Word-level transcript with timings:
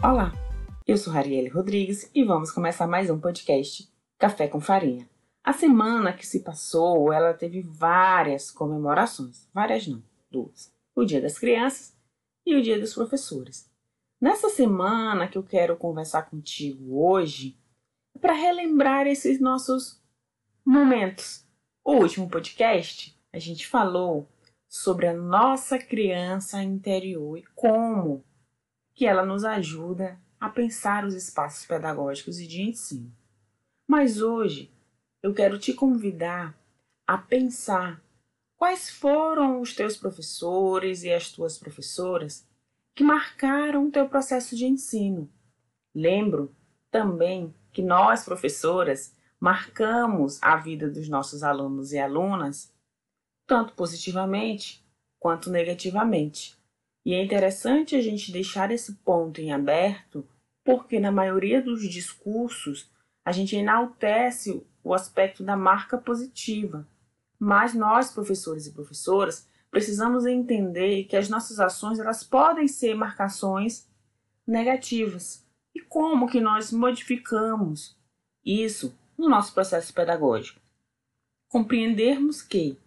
Olá, 0.00 0.32
eu 0.86 0.96
sou 0.96 1.12
Rarielle 1.12 1.48
Rodrigues 1.48 2.08
e 2.14 2.22
vamos 2.22 2.52
começar 2.52 2.86
mais 2.86 3.10
um 3.10 3.18
podcast 3.18 3.92
Café 4.16 4.46
com 4.46 4.60
Farinha. 4.60 5.10
A 5.42 5.52
semana 5.52 6.12
que 6.12 6.24
se 6.24 6.44
passou, 6.44 7.12
ela 7.12 7.34
teve 7.34 7.62
várias 7.62 8.48
comemorações, 8.48 9.48
várias 9.52 9.88
não, 9.88 10.00
duas. 10.30 10.72
O 10.94 11.04
Dia 11.04 11.20
das 11.20 11.36
Crianças 11.36 11.96
e 12.46 12.54
o 12.54 12.62
Dia 12.62 12.78
dos 12.78 12.94
Professores. 12.94 13.68
Nessa 14.20 14.48
semana 14.48 15.26
que 15.26 15.36
eu 15.36 15.42
quero 15.42 15.76
conversar 15.76 16.30
contigo 16.30 16.96
hoje, 16.96 17.58
é 18.14 18.20
para 18.20 18.34
relembrar 18.34 19.08
esses 19.08 19.40
nossos 19.40 20.00
momentos. 20.64 21.44
O 21.84 21.94
último 21.94 22.28
podcast, 22.28 23.18
a 23.32 23.38
gente 23.40 23.66
falou 23.66 24.28
sobre 24.68 25.08
a 25.08 25.12
nossa 25.12 25.76
criança 25.76 26.62
interior 26.62 27.36
e 27.36 27.44
como 27.56 28.24
que 28.98 29.06
ela 29.06 29.24
nos 29.24 29.44
ajuda 29.44 30.18
a 30.40 30.48
pensar 30.48 31.04
os 31.04 31.14
espaços 31.14 31.64
pedagógicos 31.64 32.40
e 32.40 32.48
de 32.48 32.62
ensino. 32.62 33.14
Mas 33.86 34.20
hoje 34.20 34.72
eu 35.22 35.32
quero 35.32 35.56
te 35.56 35.72
convidar 35.72 36.58
a 37.06 37.16
pensar 37.16 38.02
quais 38.56 38.90
foram 38.90 39.60
os 39.60 39.72
teus 39.72 39.96
professores 39.96 41.04
e 41.04 41.12
as 41.12 41.30
tuas 41.30 41.56
professoras 41.56 42.44
que 42.92 43.04
marcaram 43.04 43.86
o 43.86 43.90
teu 43.92 44.08
processo 44.08 44.56
de 44.56 44.66
ensino. 44.66 45.30
Lembro 45.94 46.52
também 46.90 47.54
que 47.70 47.82
nós, 47.82 48.24
professoras, 48.24 49.14
marcamos 49.38 50.42
a 50.42 50.56
vida 50.56 50.90
dos 50.90 51.08
nossos 51.08 51.44
alunos 51.44 51.92
e 51.92 52.00
alunas 52.00 52.74
tanto 53.46 53.74
positivamente 53.74 54.84
quanto 55.20 55.50
negativamente. 55.50 56.57
E 57.04 57.14
é 57.14 57.22
interessante 57.22 57.96
a 57.96 58.00
gente 58.00 58.32
deixar 58.32 58.70
esse 58.70 58.94
ponto 58.96 59.40
em 59.40 59.52
aberto, 59.52 60.26
porque 60.64 61.00
na 61.00 61.10
maioria 61.10 61.62
dos 61.62 61.88
discursos 61.88 62.90
a 63.24 63.32
gente 63.32 63.56
enaltece 63.56 64.62
o 64.82 64.94
aspecto 64.94 65.42
da 65.42 65.56
marca 65.56 65.98
positiva. 65.98 66.86
Mas 67.38 67.74
nós, 67.74 68.10
professores 68.10 68.66
e 68.66 68.72
professoras, 68.72 69.48
precisamos 69.70 70.26
entender 70.26 71.04
que 71.04 71.16
as 71.16 71.28
nossas 71.28 71.60
ações 71.60 71.98
elas 71.98 72.24
podem 72.24 72.66
ser 72.66 72.94
marcações 72.94 73.88
negativas. 74.46 75.46
E 75.74 75.80
como 75.80 76.28
que 76.28 76.40
nós 76.40 76.72
modificamos 76.72 77.96
isso 78.44 78.96
no 79.16 79.28
nosso 79.28 79.52
processo 79.52 79.92
pedagógico? 79.92 80.60
Compreendermos 81.48 82.42
que 82.42 82.78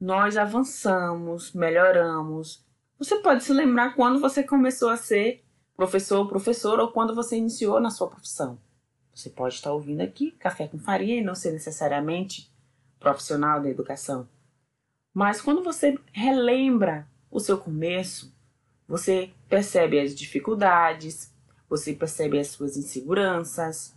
nós 0.00 0.36
avançamos, 0.36 1.52
melhoramos, 1.52 2.64
você 3.00 3.16
pode 3.16 3.42
se 3.42 3.52
lembrar 3.54 3.94
quando 3.94 4.20
você 4.20 4.42
começou 4.42 4.90
a 4.90 4.96
ser 4.96 5.42
professor 5.74 6.18
ou 6.18 6.28
professora 6.28 6.82
ou 6.82 6.92
quando 6.92 7.14
você 7.14 7.34
iniciou 7.34 7.80
na 7.80 7.88
sua 7.88 8.08
profissão. 8.08 8.58
Você 9.14 9.30
pode 9.30 9.54
estar 9.54 9.72
ouvindo 9.72 10.02
aqui 10.02 10.32
Café 10.32 10.68
com 10.68 10.78
Farinha 10.78 11.16
e 11.16 11.24
não 11.24 11.34
ser 11.34 11.52
necessariamente 11.52 12.52
profissional 12.98 13.62
da 13.62 13.70
educação. 13.70 14.28
Mas 15.14 15.40
quando 15.40 15.64
você 15.64 15.98
relembra 16.12 17.08
o 17.30 17.40
seu 17.40 17.56
começo, 17.56 18.34
você 18.86 19.30
percebe 19.48 19.98
as 19.98 20.14
dificuldades, 20.14 21.32
você 21.70 21.94
percebe 21.94 22.38
as 22.38 22.48
suas 22.48 22.76
inseguranças 22.76 23.96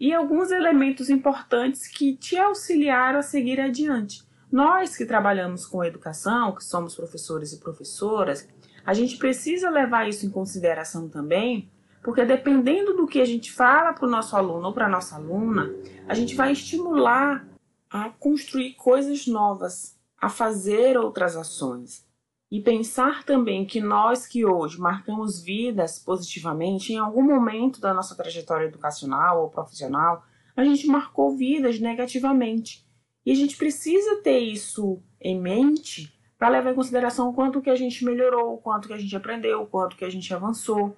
e 0.00 0.12
alguns 0.12 0.50
elementos 0.50 1.08
importantes 1.10 1.86
que 1.86 2.16
te 2.16 2.36
auxiliaram 2.36 3.20
a 3.20 3.22
seguir 3.22 3.60
adiante. 3.60 4.25
Nós 4.56 4.96
que 4.96 5.04
trabalhamos 5.04 5.66
com 5.66 5.84
educação, 5.84 6.54
que 6.54 6.64
somos 6.64 6.94
professores 6.94 7.52
e 7.52 7.60
professoras, 7.60 8.48
a 8.86 8.94
gente 8.94 9.18
precisa 9.18 9.68
levar 9.68 10.08
isso 10.08 10.24
em 10.24 10.30
consideração 10.30 11.10
também, 11.10 11.70
porque 12.02 12.24
dependendo 12.24 12.94
do 12.96 13.06
que 13.06 13.20
a 13.20 13.24
gente 13.26 13.52
fala 13.52 13.92
para 13.92 14.06
o 14.06 14.10
nosso 14.10 14.34
aluno 14.34 14.68
ou 14.68 14.72
para 14.72 14.86
a 14.86 14.88
nossa 14.88 15.16
aluna, 15.16 15.70
a 16.08 16.14
gente 16.14 16.34
vai 16.34 16.52
estimular 16.52 17.46
a 17.90 18.08
construir 18.08 18.72
coisas 18.76 19.26
novas, 19.26 19.94
a 20.18 20.30
fazer 20.30 20.96
outras 20.96 21.36
ações. 21.36 22.06
E 22.50 22.58
pensar 22.58 23.24
também 23.24 23.66
que 23.66 23.78
nós 23.78 24.26
que 24.26 24.46
hoje 24.46 24.80
marcamos 24.80 25.42
vidas 25.42 25.98
positivamente, 25.98 26.94
em 26.94 26.98
algum 26.98 27.22
momento 27.22 27.78
da 27.78 27.92
nossa 27.92 28.16
trajetória 28.16 28.64
educacional 28.64 29.42
ou 29.42 29.50
profissional, 29.50 30.24
a 30.56 30.64
gente 30.64 30.86
marcou 30.86 31.36
vidas 31.36 31.78
negativamente. 31.78 32.85
E 33.26 33.32
a 33.32 33.34
gente 33.34 33.56
precisa 33.56 34.22
ter 34.22 34.38
isso 34.38 35.02
em 35.20 35.40
mente 35.40 36.16
para 36.38 36.48
levar 36.48 36.70
em 36.70 36.76
consideração 36.76 37.28
o 37.28 37.34
quanto 37.34 37.60
que 37.60 37.68
a 37.68 37.74
gente 37.74 38.04
melhorou, 38.04 38.54
o 38.54 38.58
quanto 38.58 38.86
que 38.86 38.94
a 38.94 38.98
gente 38.98 39.16
aprendeu, 39.16 39.62
o 39.62 39.66
quanto 39.66 39.96
que 39.96 40.04
a 40.04 40.08
gente 40.08 40.32
avançou. 40.32 40.96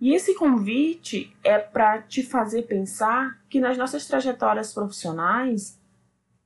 E 0.00 0.14
esse 0.14 0.36
convite 0.36 1.36
é 1.42 1.58
para 1.58 2.00
te 2.02 2.22
fazer 2.22 2.62
pensar 2.62 3.42
que 3.50 3.58
nas 3.58 3.76
nossas 3.76 4.06
trajetórias 4.06 4.72
profissionais 4.72 5.80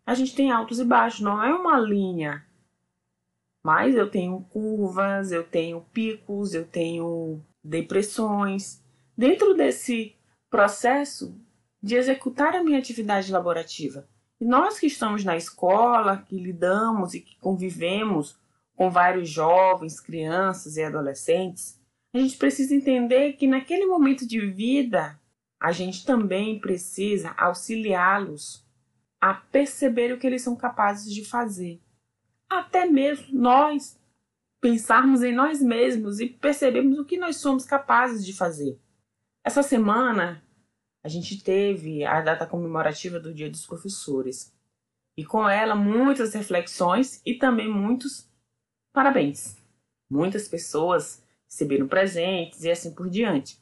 a 0.06 0.14
gente 0.14 0.34
tem 0.34 0.50
altos 0.50 0.80
e 0.80 0.84
baixos, 0.84 1.20
não 1.20 1.44
é 1.44 1.54
uma 1.54 1.78
linha. 1.78 2.46
Mas 3.62 3.94
eu 3.94 4.10
tenho 4.10 4.40
curvas, 4.50 5.30
eu 5.30 5.44
tenho 5.44 5.82
picos, 5.92 6.54
eu 6.54 6.66
tenho 6.66 7.40
depressões. 7.62 8.82
Dentro 9.16 9.54
desse 9.54 10.16
processo 10.48 11.38
de 11.82 11.96
executar 11.96 12.56
a 12.56 12.64
minha 12.64 12.78
atividade 12.78 13.30
laborativa, 13.30 14.08
e 14.42 14.44
nós 14.44 14.76
que 14.76 14.88
estamos 14.88 15.22
na 15.22 15.36
escola, 15.36 16.24
que 16.28 16.36
lidamos 16.36 17.14
e 17.14 17.20
que 17.20 17.36
convivemos 17.38 18.36
com 18.74 18.90
vários 18.90 19.28
jovens, 19.28 20.00
crianças 20.00 20.76
e 20.76 20.82
adolescentes, 20.82 21.80
a 22.12 22.18
gente 22.18 22.36
precisa 22.36 22.74
entender 22.74 23.34
que 23.34 23.46
naquele 23.46 23.86
momento 23.86 24.26
de 24.26 24.40
vida, 24.40 25.16
a 25.60 25.70
gente 25.70 26.04
também 26.04 26.58
precisa 26.58 27.32
auxiliá-los 27.38 28.66
a 29.20 29.32
perceber 29.32 30.12
o 30.12 30.18
que 30.18 30.26
eles 30.26 30.42
são 30.42 30.56
capazes 30.56 31.14
de 31.14 31.24
fazer. 31.24 31.80
Até 32.50 32.84
mesmo 32.84 33.38
nós 33.38 33.96
pensarmos 34.60 35.22
em 35.22 35.32
nós 35.32 35.62
mesmos 35.62 36.18
e 36.18 36.26
percebermos 36.26 36.98
o 36.98 37.04
que 37.04 37.16
nós 37.16 37.36
somos 37.36 37.64
capazes 37.64 38.26
de 38.26 38.32
fazer. 38.32 38.76
Essa 39.44 39.62
semana 39.62 40.42
a 41.02 41.08
gente 41.08 41.42
teve 41.42 42.04
a 42.04 42.20
data 42.20 42.46
comemorativa 42.46 43.18
do 43.18 43.34
Dia 43.34 43.50
dos 43.50 43.66
Professores. 43.66 44.54
E 45.16 45.24
com 45.24 45.48
ela 45.48 45.74
muitas 45.74 46.32
reflexões 46.32 47.20
e 47.26 47.34
também 47.34 47.68
muitos 47.68 48.30
parabéns. 48.92 49.56
Muitas 50.08 50.46
pessoas 50.46 51.22
receberam 51.44 51.88
presentes 51.88 52.64
e 52.64 52.70
assim 52.70 52.94
por 52.94 53.10
diante. 53.10 53.58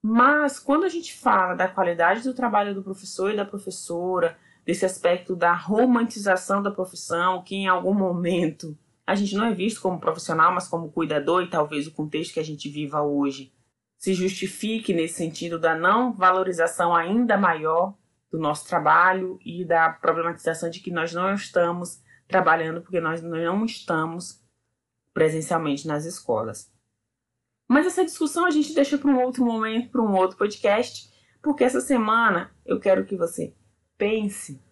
Mas 0.00 0.58
quando 0.58 0.84
a 0.84 0.88
gente 0.88 1.14
fala 1.14 1.54
da 1.54 1.66
qualidade 1.66 2.22
do 2.22 2.34
trabalho 2.34 2.74
do 2.74 2.82
professor 2.82 3.32
e 3.32 3.36
da 3.36 3.44
professora, 3.44 4.38
desse 4.64 4.84
aspecto 4.84 5.34
da 5.34 5.52
romantização 5.52 6.62
da 6.62 6.70
profissão, 6.70 7.42
que 7.42 7.54
em 7.54 7.68
algum 7.68 7.94
momento 7.94 8.76
a 9.06 9.14
gente 9.14 9.34
não 9.34 9.46
é 9.46 9.52
visto 9.52 9.80
como 9.80 10.00
profissional, 10.00 10.52
mas 10.52 10.68
como 10.68 10.90
cuidador, 10.90 11.42
e 11.42 11.50
talvez 11.50 11.86
o 11.86 11.92
contexto 11.92 12.34
que 12.34 12.40
a 12.40 12.44
gente 12.44 12.68
viva 12.68 13.02
hoje 13.02 13.52
se 14.04 14.12
justifique 14.12 14.92
nesse 14.92 15.14
sentido 15.14 15.58
da 15.58 15.74
não 15.74 16.12
valorização 16.12 16.94
ainda 16.94 17.38
maior 17.38 17.96
do 18.30 18.38
nosso 18.38 18.68
trabalho 18.68 19.38
e 19.42 19.64
da 19.64 19.88
problematização 19.88 20.68
de 20.68 20.80
que 20.80 20.90
nós 20.90 21.14
não 21.14 21.32
estamos 21.32 22.02
trabalhando 22.28 22.82
porque 22.82 23.00
nós 23.00 23.22
não 23.22 23.64
estamos 23.64 24.44
presencialmente 25.14 25.88
nas 25.88 26.04
escolas. 26.04 26.70
Mas 27.66 27.86
essa 27.86 28.04
discussão 28.04 28.44
a 28.44 28.50
gente 28.50 28.74
deixa 28.74 28.98
para 28.98 29.10
um 29.10 29.22
outro 29.22 29.42
momento, 29.42 29.90
para 29.90 30.02
um 30.02 30.14
outro 30.14 30.36
podcast, 30.36 31.10
porque 31.42 31.64
essa 31.64 31.80
semana 31.80 32.54
eu 32.66 32.78
quero 32.78 33.06
que 33.06 33.16
você 33.16 33.54
pense 33.96 34.62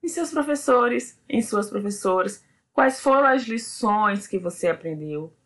em 0.00 0.06
seus 0.06 0.30
professores, 0.30 1.20
em 1.28 1.42
suas 1.42 1.68
professoras, 1.68 2.44
quais 2.72 3.00
foram 3.00 3.26
as 3.26 3.42
lições 3.42 4.28
que 4.28 4.38
você 4.38 4.68
aprendeu, 4.68 5.36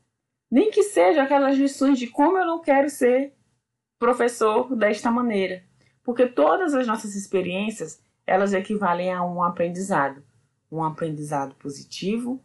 nem 0.55 0.71
que 0.71 0.85
seja 0.85 1.25
aquelas 1.25 1.59
lições 1.59 1.99
de 1.99 2.07
como 2.07 2.39
eu 2.39 2.47
não 2.47 2.61
quero 2.61 2.89
ser 2.89 3.35
professor 3.99 4.77
desta 4.77 5.11
maneira. 5.11 5.65
Porque 6.01 6.29
todas 6.29 6.75
as 6.75 6.87
nossas 6.87 7.17
experiências, 7.17 8.01
elas 8.25 8.53
equivalem 8.53 9.13
a 9.13 9.25
um 9.25 9.43
aprendizado. 9.43 10.23
Um 10.71 10.85
aprendizado 10.85 11.57
positivo 11.57 12.41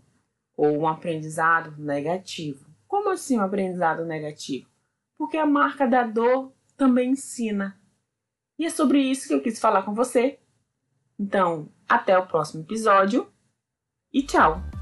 ou 0.58 0.80
um 0.80 0.88
aprendizado 0.88 1.76
negativo. 1.78 2.66
Como 2.88 3.12
assim 3.12 3.38
um 3.38 3.44
aprendizado 3.44 4.04
negativo? 4.04 4.68
Porque 5.16 5.38
a 5.38 5.46
marca 5.46 5.86
da 5.86 6.02
dor 6.02 6.52
também 6.76 7.12
ensina. 7.12 7.80
E 8.58 8.66
é 8.66 8.72
sobre 8.72 9.00
isso 9.00 9.28
que 9.28 9.36
eu 9.36 9.44
quis 9.44 9.60
falar 9.60 9.84
com 9.84 9.94
você. 9.94 10.40
Então, 11.20 11.70
até 11.88 12.18
o 12.18 12.26
próximo 12.26 12.64
episódio 12.64 13.32
e 14.12 14.24
tchau! 14.24 14.79